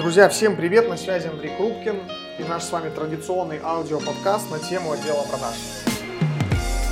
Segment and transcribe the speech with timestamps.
[0.00, 0.88] Друзья, всем привет!
[0.88, 2.00] На связи Андрей Крупкин
[2.38, 5.56] и наш с вами традиционный аудиоподкаст на тему отдела продаж.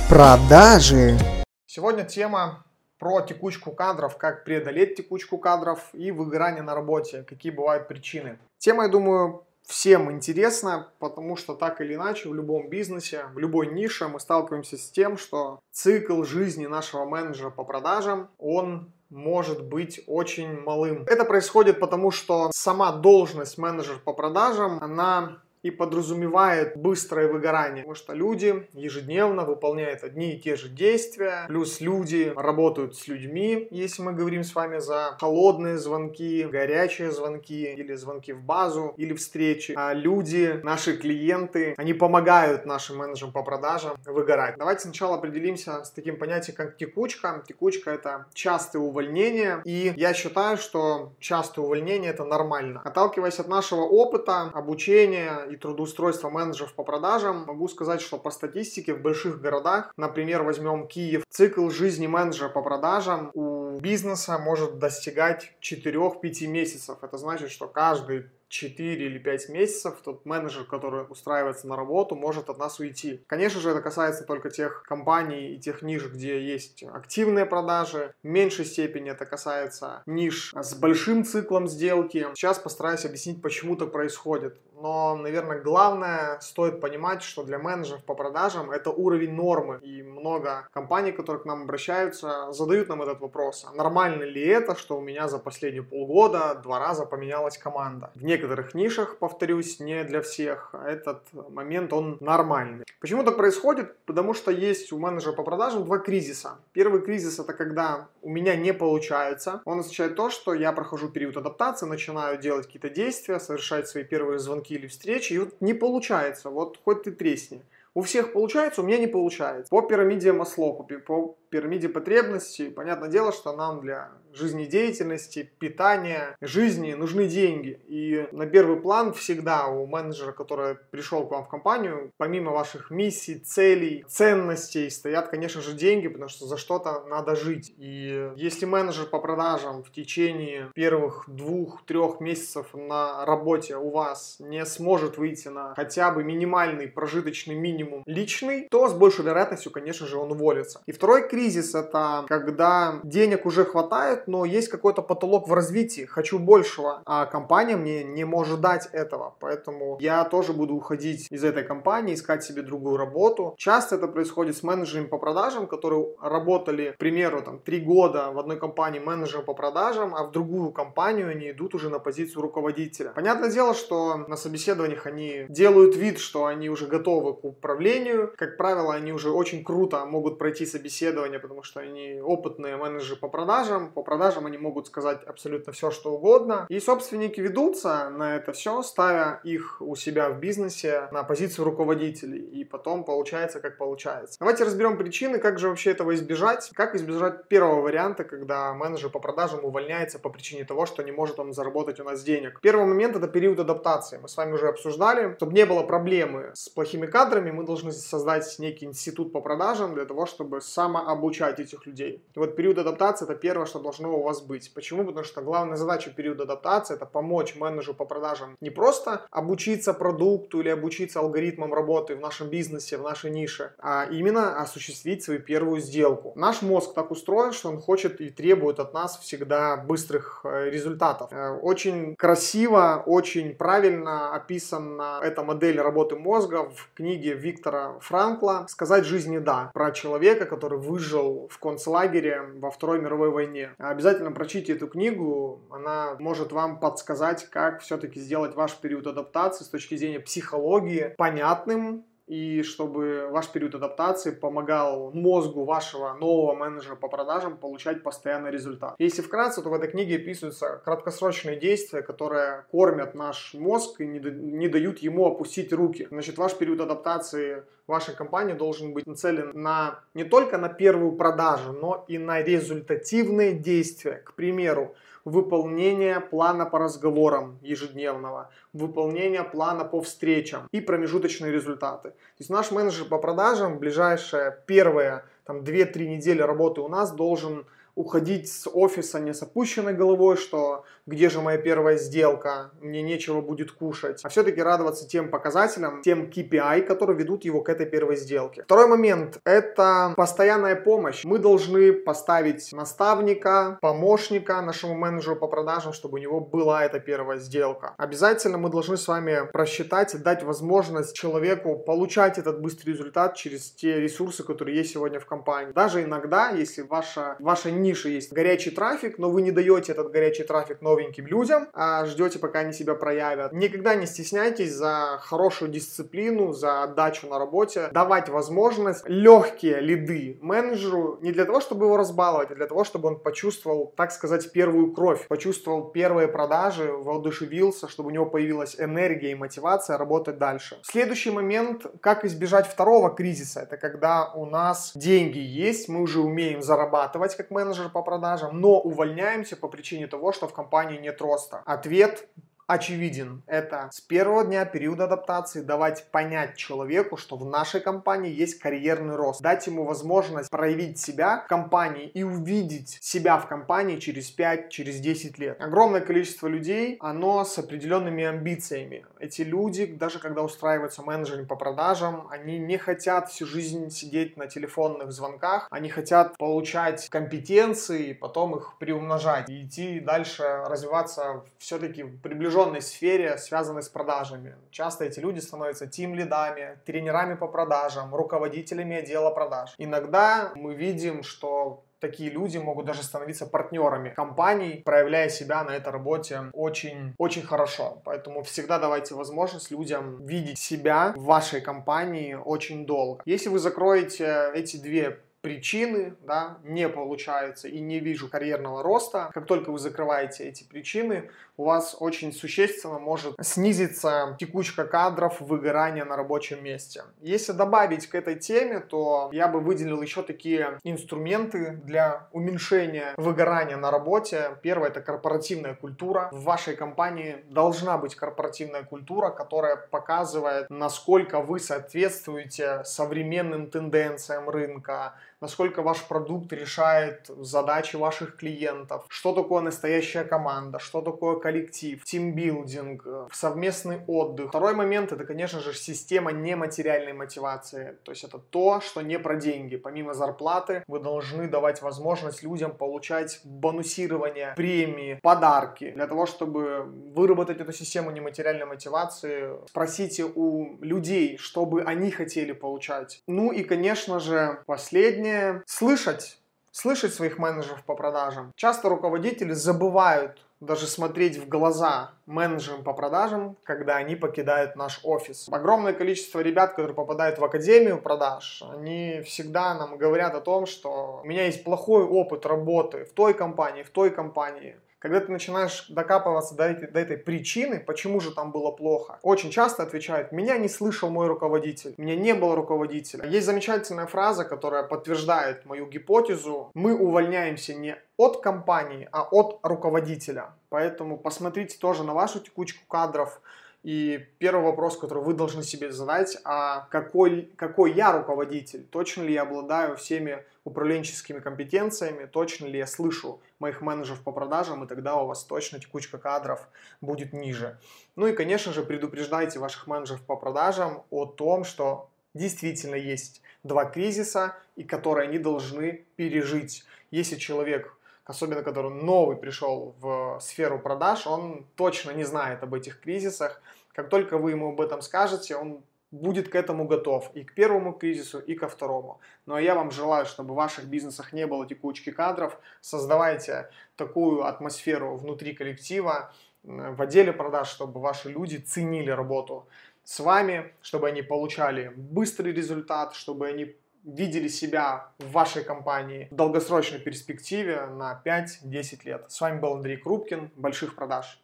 [0.07, 1.17] Продажи.
[1.65, 2.63] Сегодня тема
[2.99, 8.37] про текучку кадров, как преодолеть текучку кадров и выгорание на работе, какие бывают причины.
[8.59, 13.73] Тема, я думаю, всем интересна, потому что так или иначе в любом бизнесе, в любой
[13.73, 20.01] нише мы сталкиваемся с тем, что цикл жизни нашего менеджера по продажам, он может быть
[20.07, 21.03] очень малым.
[21.07, 27.95] Это происходит потому, что сама должность менеджер по продажам, она и подразумевает быстрое выгорание, потому
[27.95, 34.01] что люди ежедневно выполняют одни и те же действия, плюс люди работают с людьми, если
[34.01, 39.73] мы говорим с вами за холодные звонки, горячие звонки или звонки в базу или встречи.
[39.75, 44.55] А люди, наши клиенты, они помогают нашим менеджерам по продажам выгорать.
[44.57, 47.43] Давайте сначала определимся с таким понятием, как текучка.
[47.47, 52.81] Текучка это частые увольнения, и я считаю, что частые увольнения это нормально.
[52.83, 58.93] Отталкиваясь от нашего опыта, обучения и трудоустройства менеджеров по продажам, могу сказать, что по статистике
[58.93, 65.53] в больших городах, например, возьмем Киев, цикл жизни менеджера по продажам у бизнеса может достигать
[65.61, 66.97] 4-5 месяцев.
[67.01, 72.49] Это значит, что каждый 4 или 5 месяцев тот менеджер, который устраивается на работу, может
[72.49, 73.23] от нас уйти.
[73.27, 78.13] Конечно же, это касается только тех компаний и тех ниш, где есть активные продажи.
[78.23, 82.27] В меньшей степени это касается ниш с большим циклом сделки.
[82.33, 84.59] Сейчас постараюсь объяснить, почему так происходит.
[84.81, 89.79] Но, наверное, главное стоит понимать, что для менеджеров по продажам это уровень нормы.
[89.81, 93.65] И много компаний, которые к нам обращаются, задают нам этот вопрос.
[93.69, 98.11] А нормально ли это, что у меня за последние полгода два раза поменялась команда?
[98.15, 102.85] В некоторых нишах, повторюсь, не для всех, этот момент, он нормальный.
[103.01, 103.97] Почему так происходит?
[104.05, 106.57] Потому что есть у менеджера по продажам два кризиса.
[106.73, 109.61] Первый кризис это когда у меня не получается.
[109.65, 114.39] Он означает то, что я прохожу период адаптации, начинаю делать какие-то действия, совершать свои первые
[114.39, 117.61] звонки или встречи, и вот не получается, вот хоть ты тресни.
[117.93, 119.69] У всех получается, у меня не получается.
[119.69, 127.27] По пирамиде Масло, по пирамиде потребностей, понятное дело, что нам для жизнедеятельности, питания, жизни нужны
[127.27, 127.79] деньги.
[127.87, 132.91] И на первый план всегда у менеджера, который пришел к вам в компанию, помимо ваших
[132.91, 137.73] миссий, целей, ценностей, стоят, конечно же, деньги, потому что за что-то надо жить.
[137.77, 144.65] И если менеджер по продажам в течение первых двух-трех месяцев на работе у вас не
[144.65, 150.17] сможет выйти на хотя бы минимальный прожиточный минимум личный, то с большей вероятностью, конечно же,
[150.17, 150.81] он уволится.
[150.85, 156.39] И второй кризис это когда денег уже хватает, но есть какой-то потолок в развитии, хочу
[156.39, 161.63] большего, а компания мне не может дать этого, поэтому я тоже буду уходить из этой
[161.63, 163.55] компании, искать себе другую работу.
[163.57, 168.39] Часто это происходит с менеджерами по продажам, которые работали, к примеру, там, три года в
[168.39, 173.11] одной компании менеджером по продажам, а в другую компанию они идут уже на позицию руководителя.
[173.15, 178.33] Понятное дело, что на собеседованиях они делают вид, что они уже готовы к управлению.
[178.37, 183.19] Как правило, они уже очень круто могут пройти собеседование исследования, потому что они опытные менеджеры
[183.19, 183.91] по продажам.
[183.91, 186.65] По продажам они могут сказать абсолютно все, что угодно.
[186.69, 192.39] И собственники ведутся на это все, ставя их у себя в бизнесе на позицию руководителей.
[192.39, 194.37] И потом получается, как получается.
[194.39, 196.69] Давайте разберем причины, как же вообще этого избежать.
[196.73, 201.39] Как избежать первого варианта, когда менеджер по продажам увольняется по причине того, что не может
[201.39, 202.59] он заработать у нас денег.
[202.61, 204.17] Первый момент это период адаптации.
[204.17, 205.35] Мы с вами уже обсуждали.
[205.35, 210.05] Чтобы не было проблемы с плохими кадрами, мы должны создать некий институт по продажам для
[210.05, 212.23] того, чтобы самообучение обучать этих людей.
[212.35, 214.73] И вот период адаптации это первое, что должно у вас быть.
[214.73, 215.05] Почему?
[215.05, 220.61] Потому что главная задача периода адаптации это помочь менеджеру по продажам не просто обучиться продукту
[220.61, 225.81] или обучиться алгоритмам работы в нашем бизнесе, в нашей нише, а именно осуществить свою первую
[225.81, 226.33] сделку.
[226.35, 231.29] Наш мозг так устроен, что он хочет и требует от нас всегда быстрых э, результатов.
[231.31, 239.05] Э, очень красиво, очень правильно описана эта модель работы мозга в книге Виктора Франкла «Сказать
[239.05, 243.71] жизни да» про человека, который выжил выжил в концлагере во Второй мировой войне.
[243.77, 249.69] Обязательно прочтите эту книгу, она может вам подсказать, как все-таки сделать ваш период адаптации с
[249.69, 257.09] точки зрения психологии понятным, и чтобы ваш период адаптации помогал мозгу вашего нового менеджера по
[257.09, 258.93] продажам получать постоянный результат.
[258.99, 264.67] Если вкратце, то в этой книге описываются краткосрочные действия, которые кормят наш мозг и не,
[264.67, 266.07] дают ему опустить руки.
[266.11, 271.73] Значит, ваш период адаптации вашей компании должен быть нацелен на не только на первую продажу,
[271.73, 274.21] но и на результативные действия.
[274.23, 282.09] К примеру, выполнение плана по разговорам ежедневного, выполнение плана по встречам и промежуточные результаты.
[282.09, 287.11] То есть наш менеджер по продажам в ближайшие первые там, 2-3 недели работы у нас
[287.11, 287.65] должен
[287.99, 293.41] уходить с офиса не с опущенной головой, что где же моя первая сделка, мне нечего
[293.41, 298.15] будет кушать, а все-таки радоваться тем показателям, тем KPI, которые ведут его к этой первой
[298.15, 298.63] сделке.
[298.63, 301.25] Второй момент– это постоянная помощь.
[301.25, 307.39] Мы должны поставить наставника, помощника нашему менеджеру по продажам, чтобы у него была эта первая
[307.39, 307.95] сделка.
[307.97, 313.71] Обязательно мы должны с вами просчитать и дать возможность человеку получать этот быстрый результат через
[313.71, 315.73] те ресурсы, которые есть сегодня в компании.
[315.73, 320.43] Даже иногда, если ваша, ваша ниша есть горячий трафик, но вы не даете этот горячий
[320.43, 326.53] трафик новеньким людям, а ждете, пока они себя проявят, никогда не стесняйтесь за хорошую дисциплину,
[326.53, 332.51] за отдачу на работе, давать возможность легкие лиды менеджеру не для того, чтобы его разбаловать,
[332.51, 338.09] а для того, чтобы он почувствовал, так сказать, первую кровь, почувствовал первые продажи, воодушевился, чтобы
[338.09, 340.77] у него появилась энергия и мотивация работать дальше.
[340.83, 346.61] Следующий момент, как избежать второго кризиса, это когда у нас деньги есть, мы уже умеем
[346.61, 351.63] зарабатывать как менеджер по продажам, но увольняемся по причине того, что в компании нет роста.
[351.65, 352.27] Ответ
[352.69, 353.41] очевиден.
[353.47, 359.15] Это с первого дня периода адаптации давать понять человеку, что в нашей компании есть карьерный
[359.15, 359.41] рост.
[359.41, 364.99] Дать ему возможность проявить себя в компании и увидеть себя в компании через 5, через
[364.99, 365.59] 10 лет.
[365.59, 369.03] Огромное количество людей, оно с определенными амбициями.
[369.19, 374.45] Эти люди, даже когда устраиваются менеджерами по продажам, они не хотят всю жизнь сидеть на
[374.45, 382.19] телефонных звонках, они хотят получать компетенции, потом их приумножать и идти дальше, развиваться все-таки в
[382.59, 384.55] определенной сфере, связанной с продажами.
[384.71, 389.73] Часто эти люди становятся тим-лидами, тренерами по продажам, руководителями отдела продаж.
[389.77, 395.91] Иногда мы видим, что такие люди могут даже становиться партнерами компаний, проявляя себя на этой
[395.91, 398.01] работе очень, очень хорошо.
[398.05, 403.21] Поэтому всегда давайте возможность людям видеть себя в вашей компании очень долго.
[403.25, 409.45] Если вы закроете эти две причины, да, не получается и не вижу карьерного роста, как
[409.45, 416.15] только вы закрываете эти причины, у вас очень существенно может снизиться текучка кадров, выгорание на
[416.15, 417.03] рабочем месте.
[417.19, 423.75] Если добавить к этой теме, то я бы выделил еще такие инструменты для уменьшения выгорания
[423.75, 424.57] на работе.
[424.61, 426.29] Первое– это корпоративная культура.
[426.31, 435.15] В вашей компании должна быть корпоративная культура, которая показывает, насколько вы соответствуете современным тенденциям рынка,
[435.41, 443.05] насколько ваш продукт решает задачи ваших клиентов, что такое настоящая команда, что такое коллектив, тимбилдинг,
[443.31, 444.49] совместный отдых.
[444.49, 447.97] Второй момент это, конечно же, система нематериальной мотивации.
[448.03, 449.77] То есть это то, что не про деньги.
[449.77, 455.91] Помимо зарплаты вы должны давать возможность людям получать бонусирование, премии, подарки.
[455.91, 456.83] Для того, чтобы
[457.15, 463.21] выработать эту систему нематериальной мотивации, спросите у людей, что бы они хотели получать.
[463.27, 466.39] Ну и, конечно же, последнее умение слышать,
[466.71, 468.51] слышать своих менеджеров по продажам.
[468.55, 475.47] Часто руководители забывают даже смотреть в глаза менеджерам по продажам, когда они покидают наш офис.
[475.49, 481.21] Огромное количество ребят, которые попадают в академию продаж, они всегда нам говорят о том, что
[481.23, 484.75] у меня есть плохой опыт работы в той компании, в той компании.
[484.99, 489.49] Когда ты начинаешь докапываться до этой, до этой причины, почему же там было плохо, очень
[489.49, 493.25] часто отвечают, меня не слышал мой руководитель, меня не было руководителя.
[493.25, 496.71] Есть замечательная фраза, которая подтверждает мою гипотезу.
[496.73, 500.51] Мы увольняемся не от компании, а от руководителя.
[500.67, 503.41] Поэтому посмотрите тоже на вашу текучку кадров,
[503.83, 508.83] и первый вопрос, который вы должны себе задать, а какой, какой я руководитель?
[508.83, 512.25] Точно ли я обладаю всеми управленческими компетенциями?
[512.25, 514.83] Точно ли я слышу моих менеджеров по продажам?
[514.83, 516.67] И тогда у вас точно текучка кадров
[516.99, 517.79] будет ниже.
[518.17, 523.85] Ну и, конечно же, предупреждайте ваших менеджеров по продажам о том, что действительно есть два
[523.85, 526.83] кризиса, и которые они должны пережить.
[527.11, 527.95] Если человек
[528.29, 533.59] особенно который новый пришел в сферу продаж, он точно не знает об этих кризисах.
[533.99, 537.91] Как только вы ему об этом скажете, он будет к этому готов и к первому
[537.91, 539.19] кризису, и ко второму.
[539.45, 542.57] Но я вам желаю, чтобы в ваших бизнесах не было текучки кадров.
[542.79, 546.31] Создавайте такую атмосферу внутри коллектива,
[546.63, 549.67] в отделе продаж, чтобы ваши люди ценили работу
[550.05, 553.75] с вами, чтобы они получали быстрый результат, чтобы они
[554.05, 559.25] видели себя в вашей компании в долгосрочной перспективе на 5-10 лет.
[559.27, 560.51] С вами был Андрей Крупкин.
[560.55, 561.43] Больших продаж!